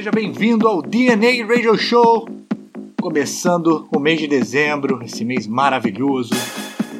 [0.00, 2.26] Seja bem-vindo ao DNA Radio Show,
[3.02, 6.32] começando o mês de dezembro, esse mês maravilhoso,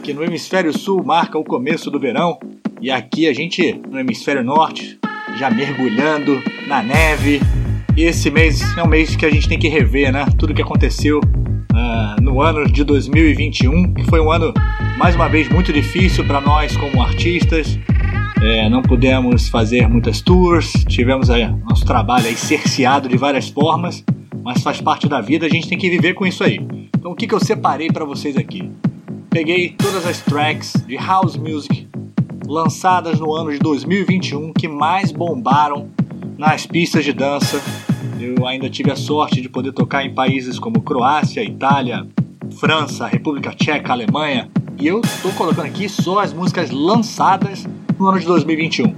[0.02, 2.38] que no hemisfério sul marca o começo do verão,
[2.78, 4.98] e aqui a gente, no hemisfério norte,
[5.38, 7.40] já mergulhando na neve.
[7.96, 10.26] E esse mês é um mês que a gente tem que rever, né?
[10.38, 14.52] Tudo que aconteceu uh, no ano de 2021, que foi um ano,
[14.98, 17.78] mais uma vez, muito difícil para nós como artistas,
[18.40, 24.04] é, não pudemos fazer muitas tours, tivemos aí, nosso trabalho aí cerceado de várias formas,
[24.42, 26.60] mas faz parte da vida, a gente tem que viver com isso aí.
[26.96, 28.70] Então o que, que eu separei para vocês aqui?
[29.30, 31.86] Peguei todas as tracks de house music
[32.46, 35.88] lançadas no ano de 2021 que mais bombaram
[36.36, 37.60] nas pistas de dança.
[38.18, 42.06] Eu ainda tive a sorte de poder tocar em países como Croácia, Itália,
[42.58, 44.50] França, República Tcheca, Alemanha.
[44.78, 47.66] E eu estou colocando aqui só as músicas lançadas
[48.00, 48.94] no ano de 2021.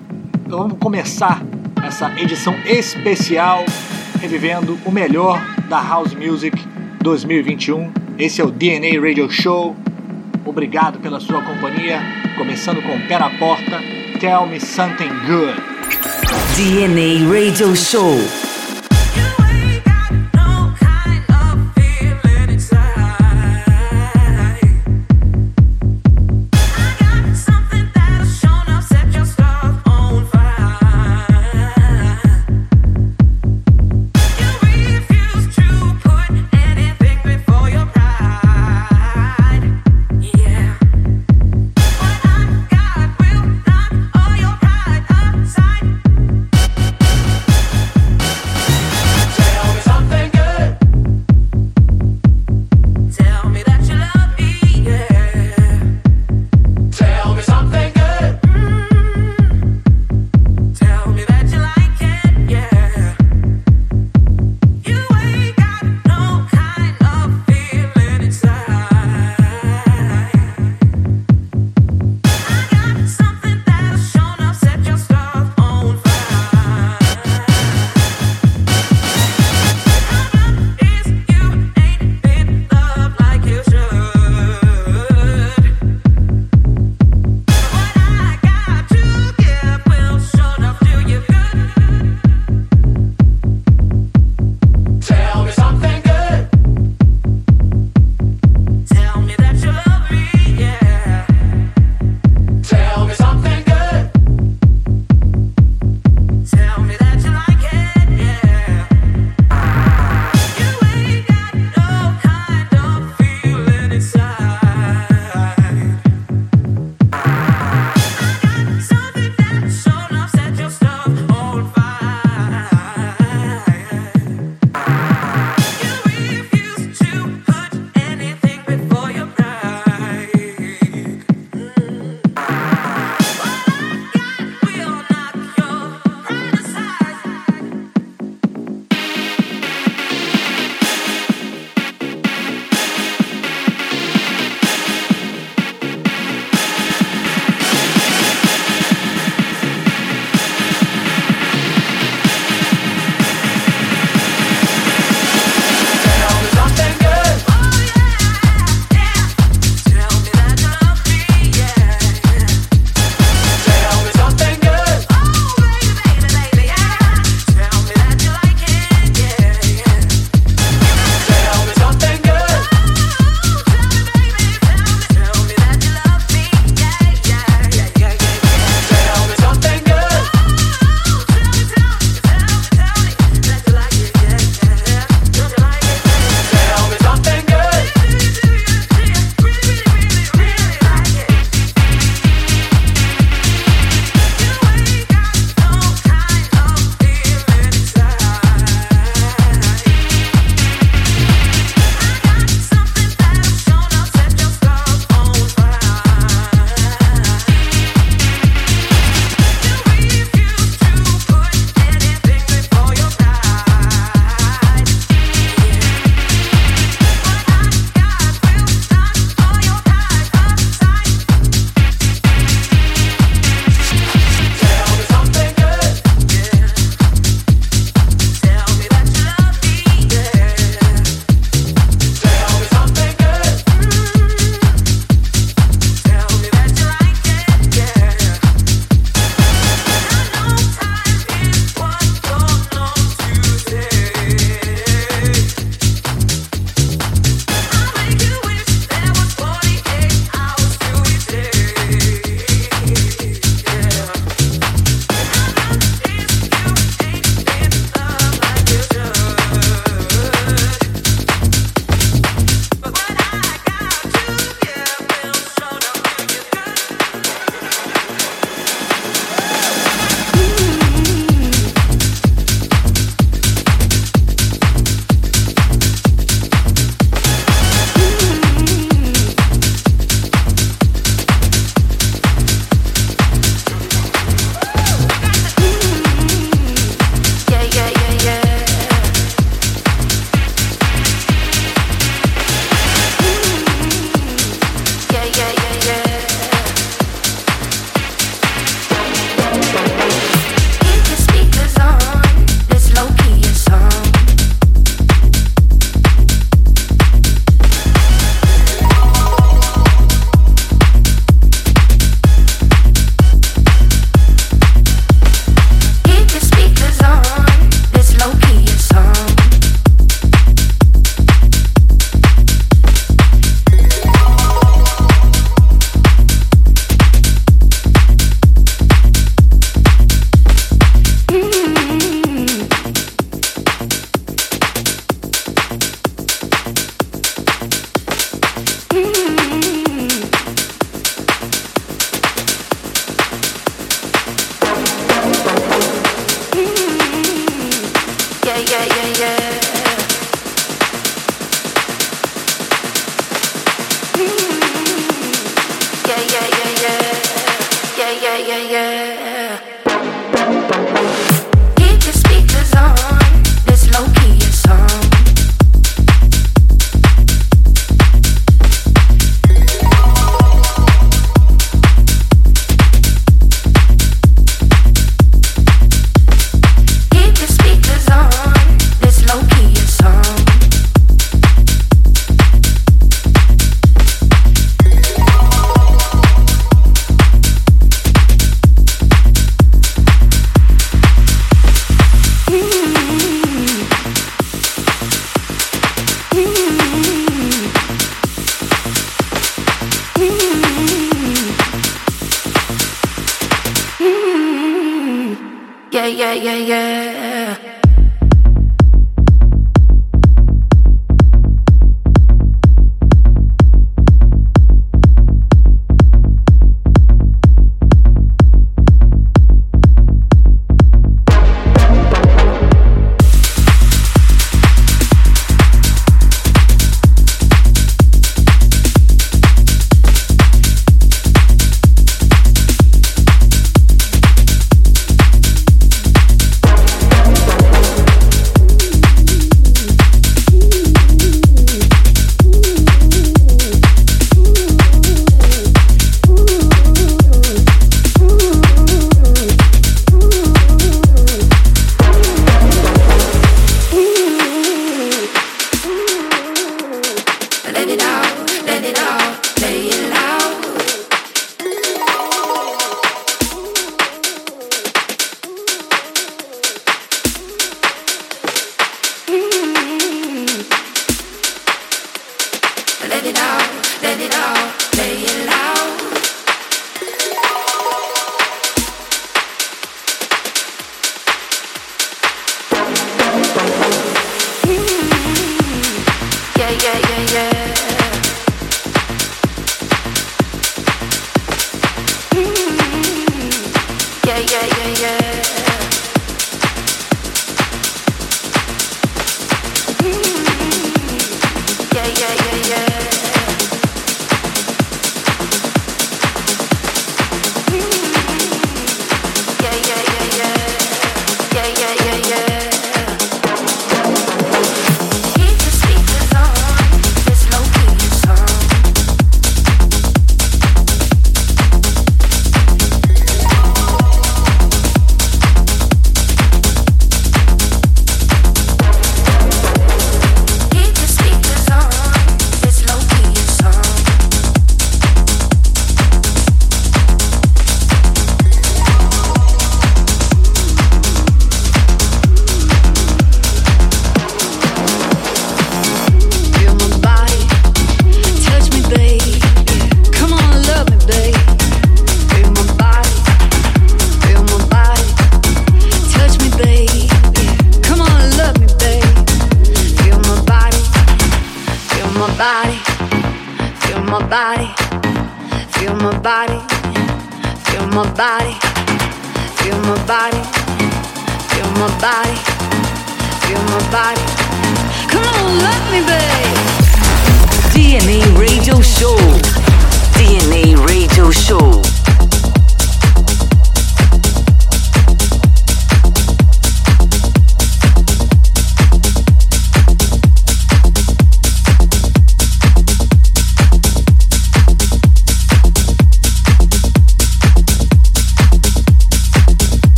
[0.47, 1.43] Então vamos começar
[1.83, 3.65] essa edição especial
[4.21, 6.57] revivendo o melhor da House Music
[7.01, 7.91] 2021.
[8.17, 9.75] Esse é o DNA Radio Show.
[10.47, 12.01] Obrigado pela sua companhia.
[12.39, 13.81] Começando com pé na porta,
[14.21, 15.61] Tell Me Something Good.
[16.57, 18.52] DNA Radio Show.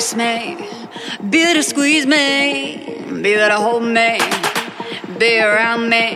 [0.00, 0.56] Sex me,
[1.28, 2.76] be to squeeze me,
[3.20, 4.20] be there to hold me,
[5.18, 6.14] be around me,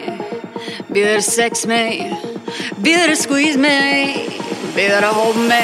[0.93, 2.17] be there to sex me,
[2.81, 4.29] be there to squeeze me,
[4.77, 5.63] be there to hold me.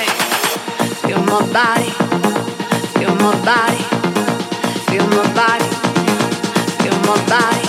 [1.07, 1.91] Feel my body,
[2.99, 3.85] feel my body,
[4.91, 5.69] feel my body,
[6.83, 7.68] feel my body,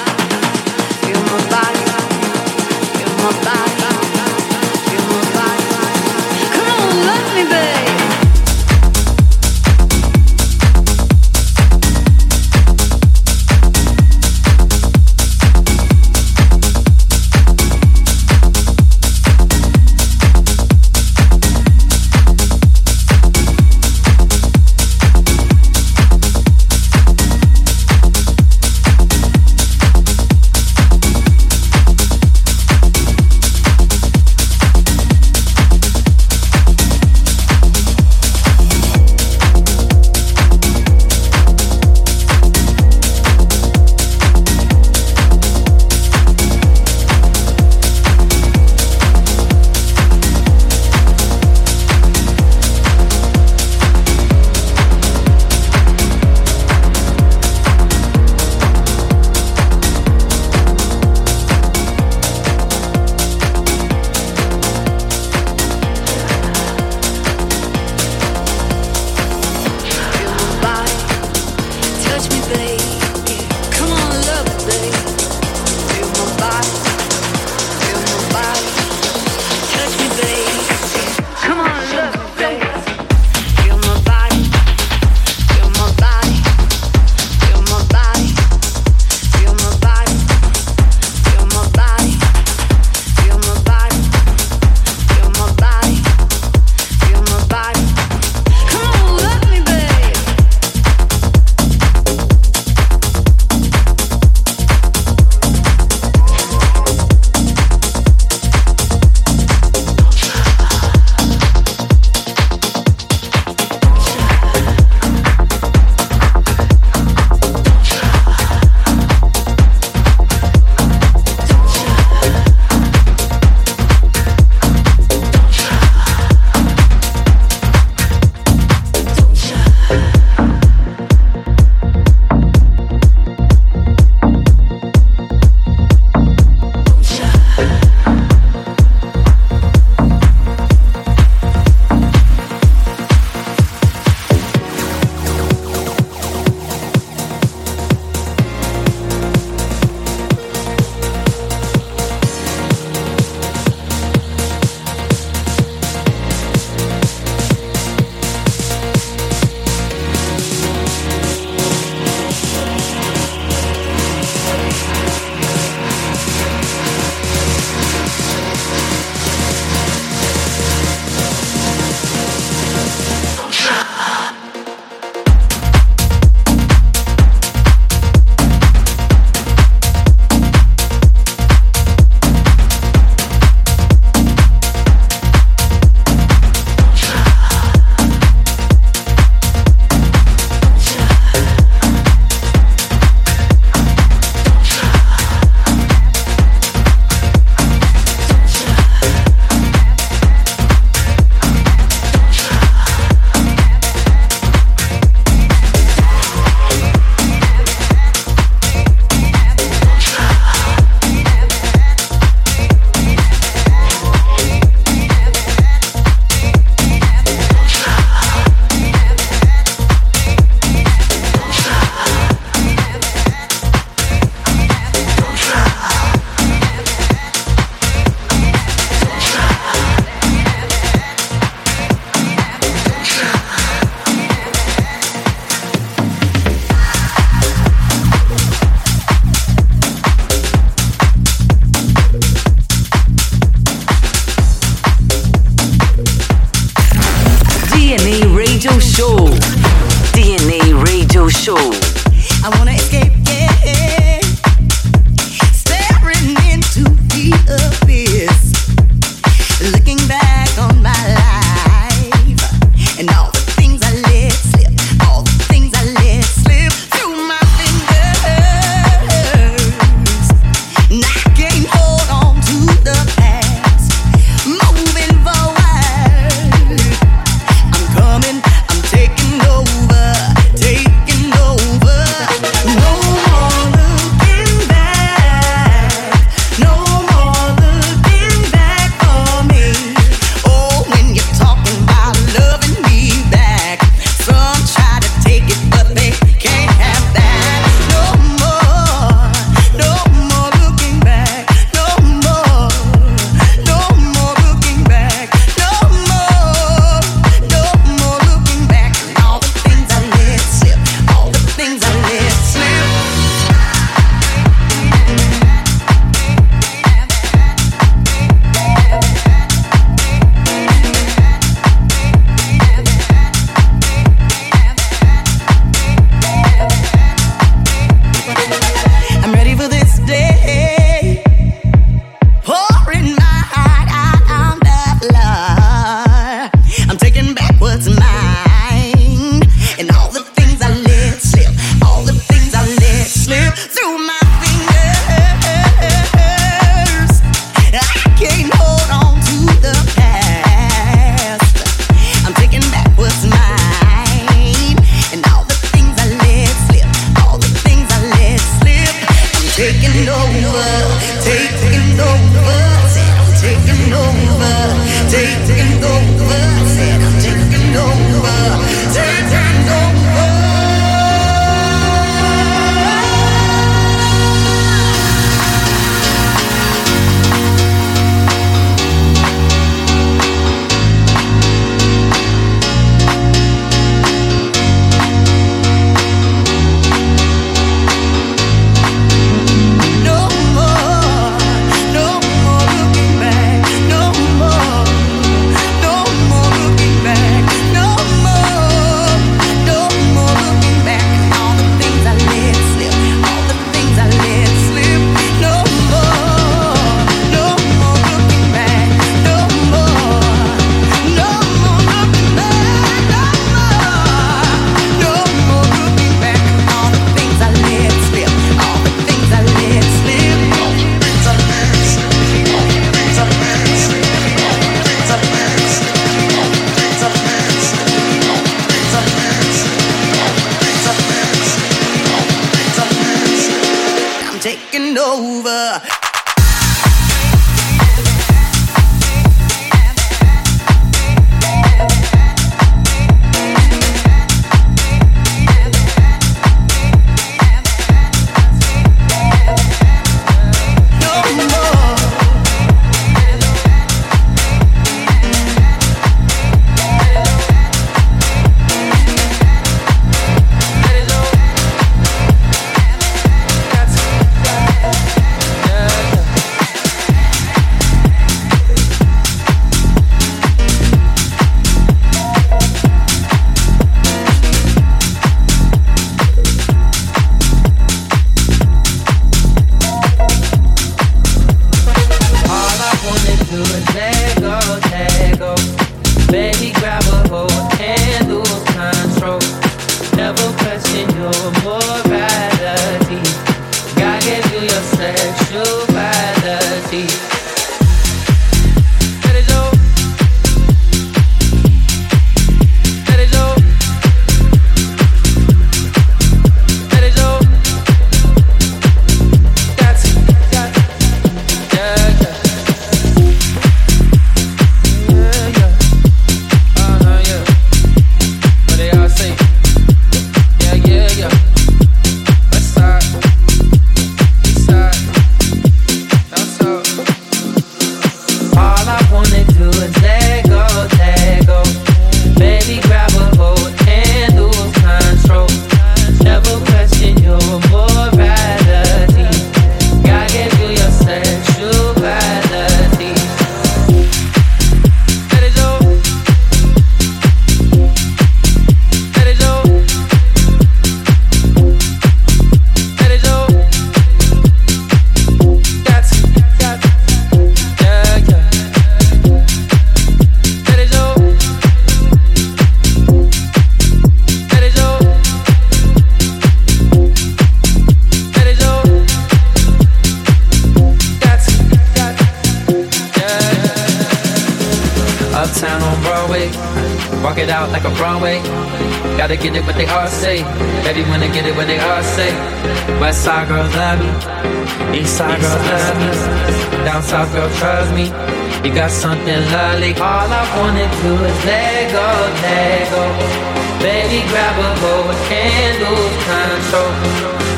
[593.79, 596.91] Baby, grab a bowl of candles, control.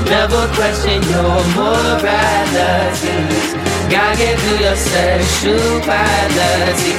[0.06, 3.18] Never question your morality.
[3.90, 6.94] God gave you your sexuality.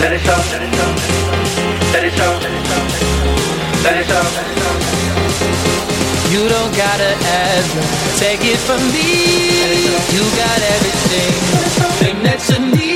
[0.00, 0.90] Let it show, let it show,
[1.92, 2.32] let it show,
[3.84, 4.24] let it show,
[6.32, 7.12] You don't gotta
[7.44, 7.68] ask,
[8.18, 9.92] take it from me.
[10.16, 11.34] You got everything,
[12.00, 12.93] thing that you need.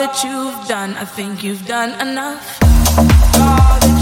[0.00, 3.99] that you've done, I think you've done enough.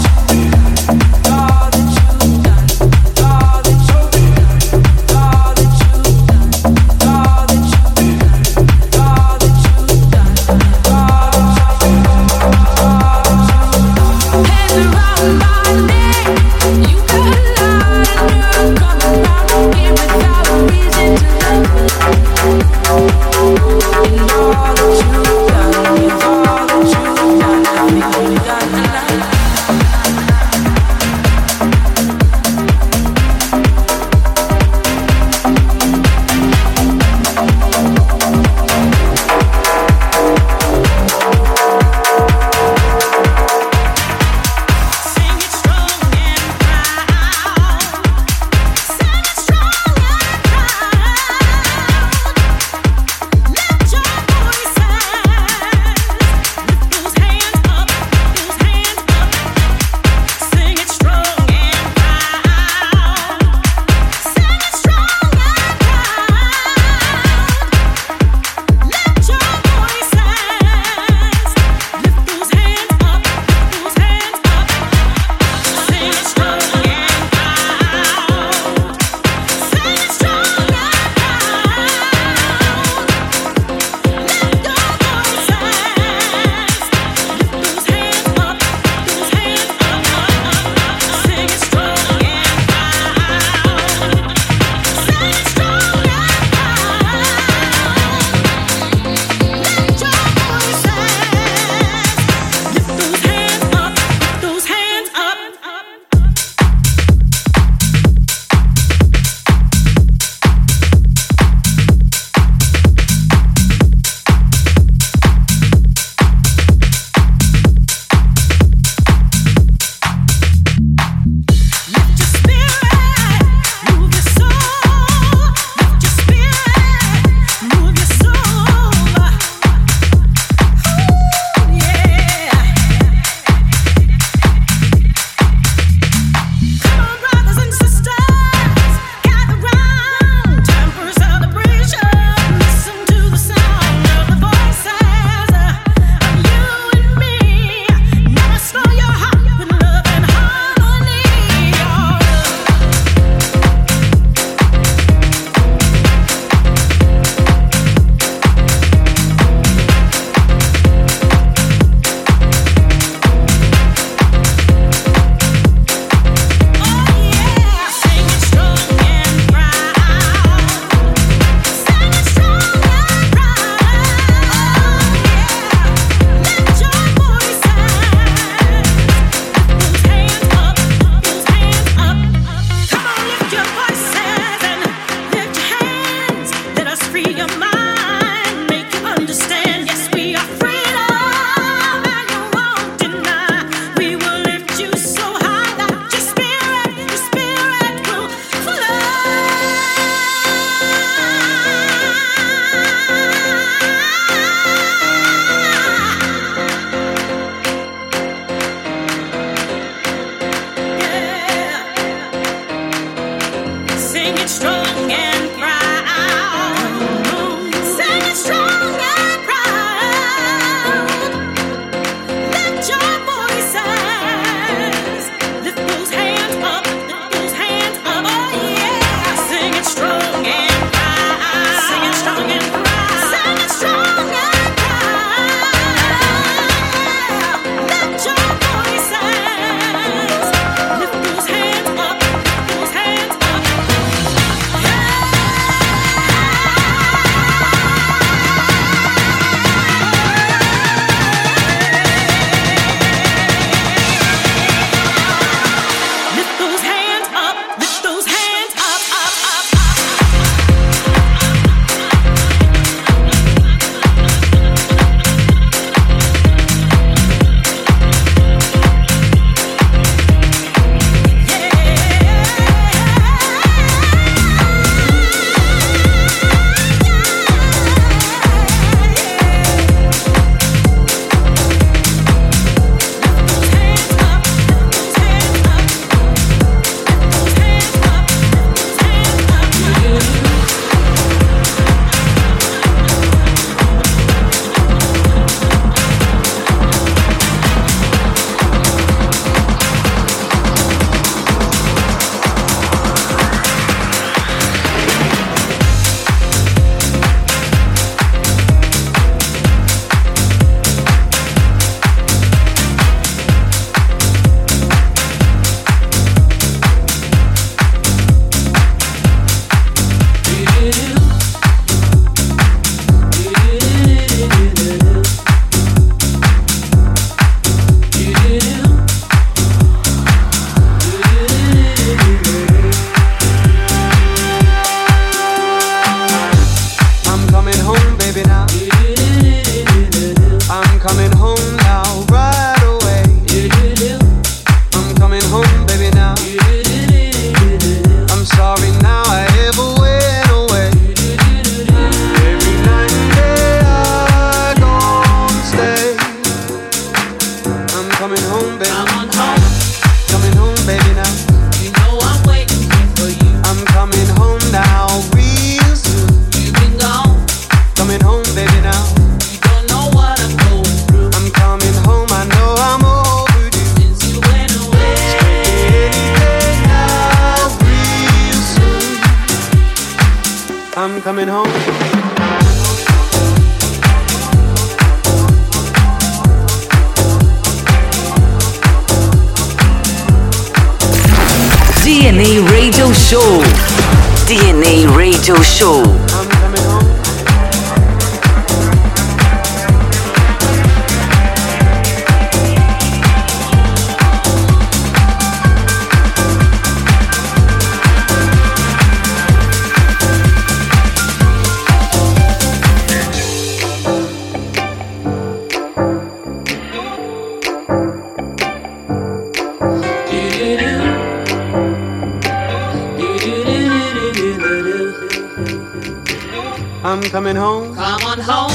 [427.31, 428.71] Coming home, Come on home,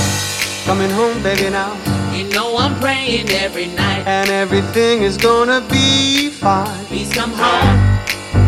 [0.65, 1.73] coming home, baby now.
[2.15, 4.07] you know I'm praying every night.
[4.07, 6.85] And everything is gonna be fine.
[6.87, 7.99] Please come home,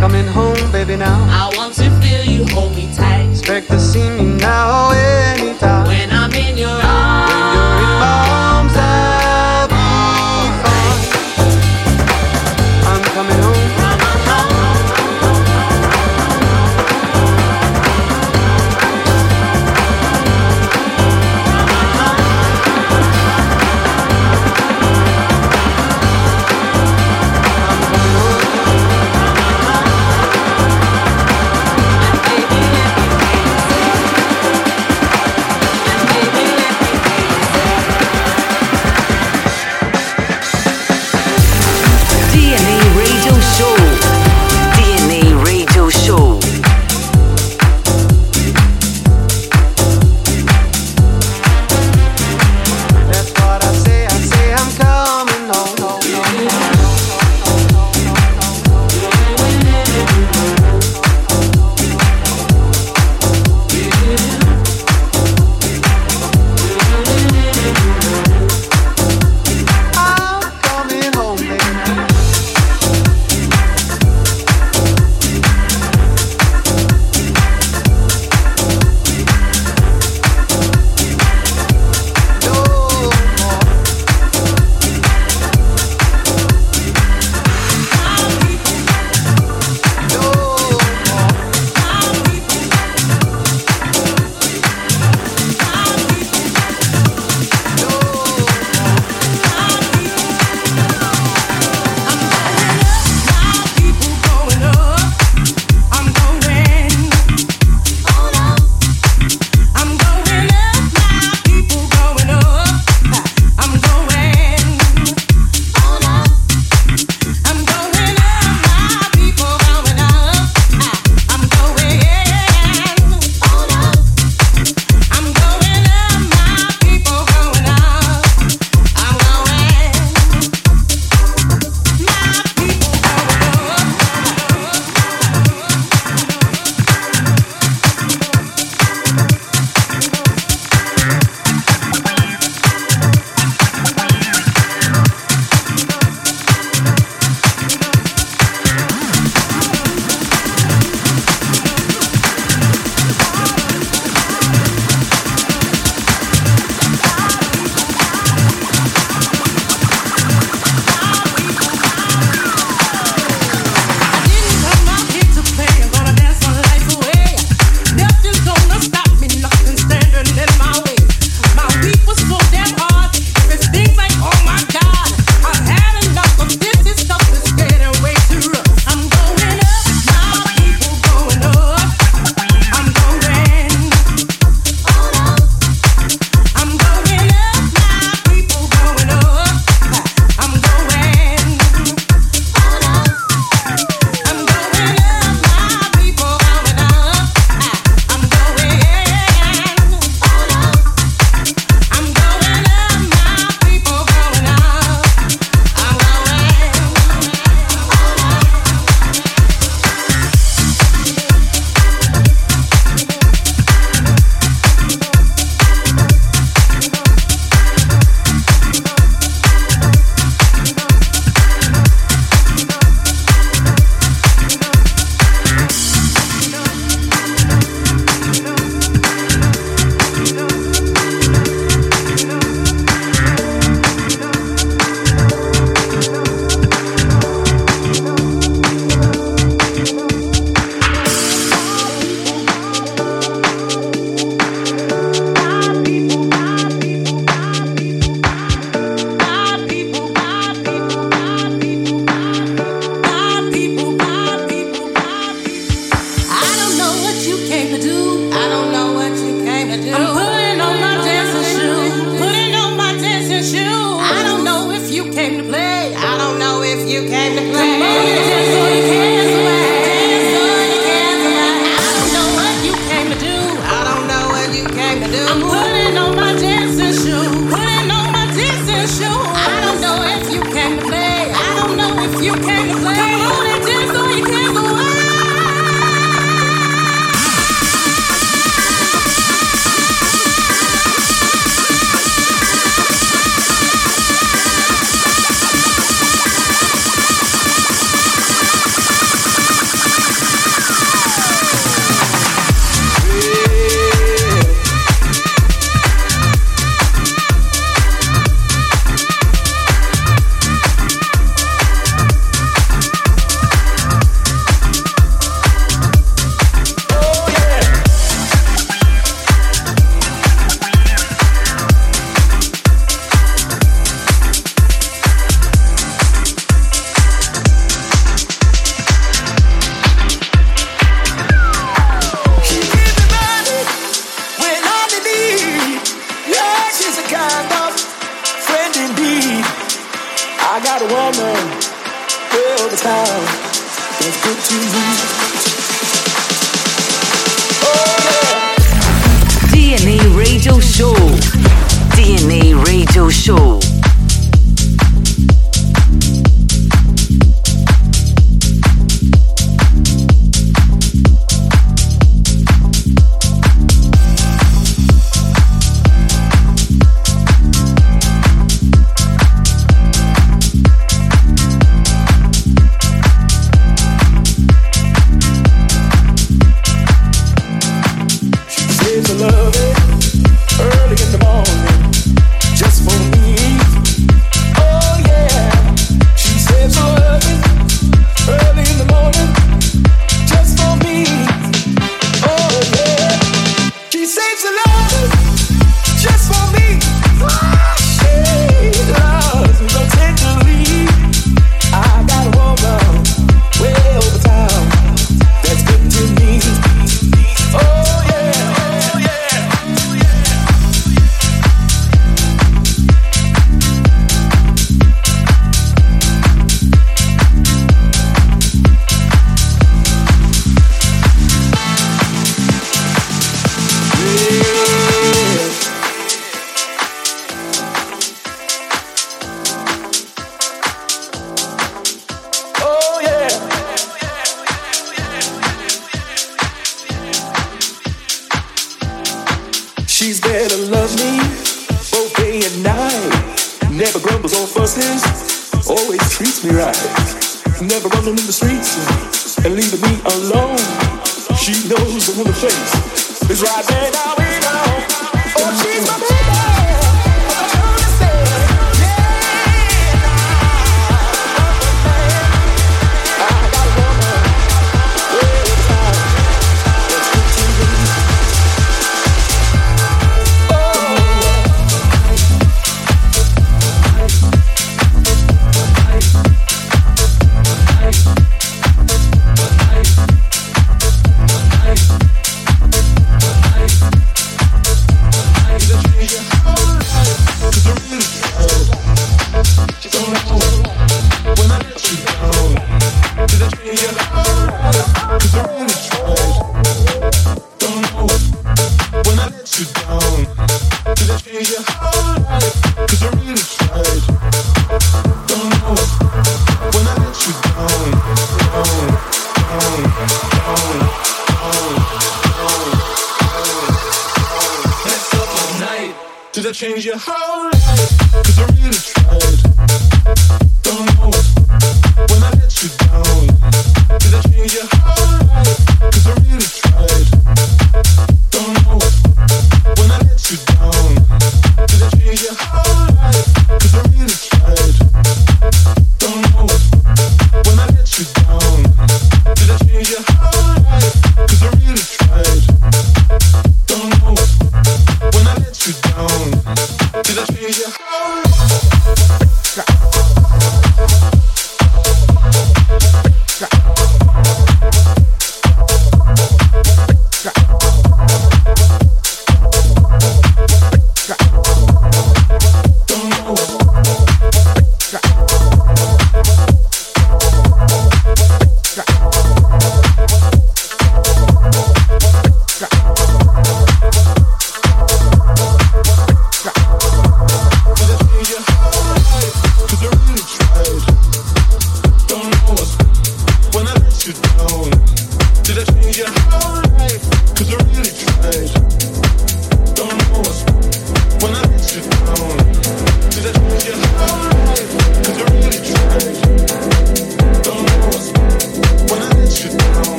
[0.00, 1.18] Coming home, baby now.
[1.30, 3.30] I want to feel you hold me tight.
[3.30, 5.86] Expect to see me now anytime.
[5.86, 6.84] When I'm in your When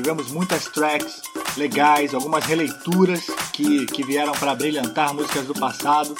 [0.00, 1.20] tivemos muitas tracks
[1.58, 6.16] legais, algumas releituras que, que vieram para brilhantar músicas do passado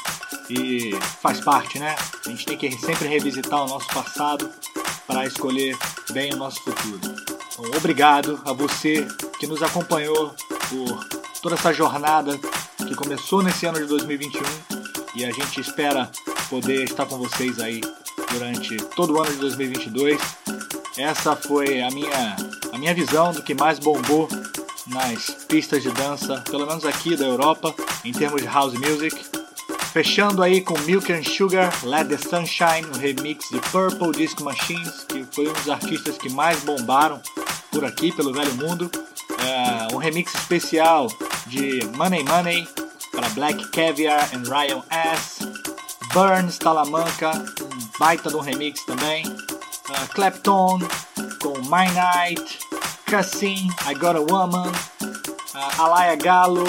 [0.51, 0.91] e
[1.23, 1.97] faz parte, né?
[2.27, 4.51] A gente tem que sempre revisitar o nosso passado
[5.07, 5.79] para escolher
[6.13, 7.01] bem o nosso futuro.
[7.01, 9.07] Então, obrigado a você
[9.39, 10.35] que nos acompanhou
[10.69, 11.05] por
[11.41, 12.39] toda essa jornada
[12.87, 14.43] que começou nesse ano de 2021
[15.15, 16.11] e a gente espera
[16.51, 17.81] poder estar com vocês aí
[18.31, 20.21] durante todo o ano de 2022.
[20.99, 22.37] Essa foi a minha,
[22.73, 24.29] a minha visão do que mais bombou
[24.87, 29.17] nas pistas de dança, pelo menos aqui da Europa, em termos de house music.
[29.93, 35.05] Fechando aí com Milk and Sugar, Let the Sunshine, um remix de Purple Disco Machines,
[35.09, 37.21] que foi um dos artistas que mais bombaram
[37.73, 38.91] por aqui, pelo velho mundo.
[39.39, 41.09] É, um remix especial
[41.47, 42.69] de Money Money
[43.11, 45.41] para Black Caviar and Ryan S.
[46.13, 49.27] Burns Talamanca, um baita de um remix também.
[49.27, 50.79] Uh, Clapton
[51.41, 52.60] com My Night.
[53.11, 54.71] Cassim, I Got a Woman.
[55.53, 56.65] Uh, Alaya Galo,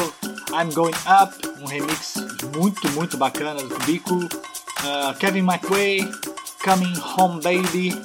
[0.52, 1.32] I'm Going Up,
[1.62, 2.16] um remix
[2.58, 4.16] muito, muito bacana do Bico.
[4.16, 6.00] Uh, Kevin McWay,
[6.64, 7.96] Coming Home Baby,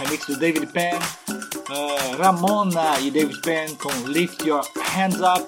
[0.00, 0.98] remix do David Penn.
[1.28, 4.66] Uh, Ramona e David Penn com Lift Your
[4.96, 5.46] Hands Up,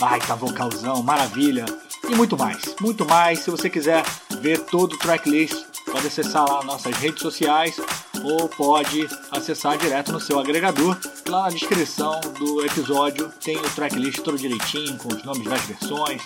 [0.00, 1.64] baita vocalzão, maravilha.
[2.08, 3.38] E muito mais, muito mais.
[3.38, 4.04] Se você quiser
[4.40, 7.76] ver todo o tracklist, pode acessar lá nossas redes sociais
[8.22, 10.96] ou pode acessar direto no seu agregador.
[11.28, 16.22] Lá na descrição do episódio tem o tracklist todo direitinho, com os nomes das versões,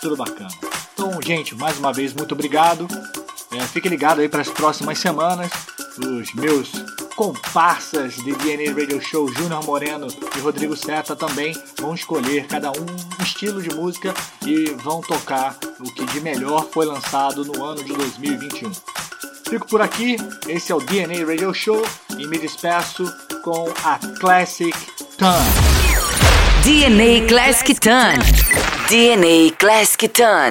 [0.00, 0.50] tudo bacana.
[0.92, 2.86] Então, gente, mais uma vez, muito obrigado.
[3.52, 5.50] É, fique ligado aí para as próximas semanas.
[5.98, 6.72] Os meus
[7.14, 13.14] comparsas de DNA Radio Show, Júnior Moreno e Rodrigo Seta, também vão escolher cada um
[13.18, 14.14] um estilo de música
[14.44, 19.03] e vão tocar o que de melhor foi lançado no ano de 2021.
[19.54, 20.16] Fico por aqui,
[20.48, 21.80] esse é o DNA Radio Show
[22.18, 23.04] e me despeço
[23.44, 24.76] com a Classic
[25.16, 25.44] Turn.
[26.64, 28.18] DNA Classic Turn.
[28.88, 30.50] DNA Classic Turn.